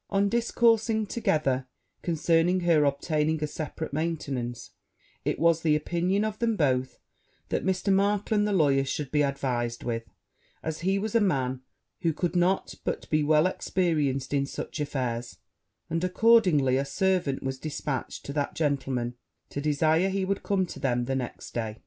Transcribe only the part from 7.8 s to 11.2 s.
Markland the lawyer should be advised with, as he was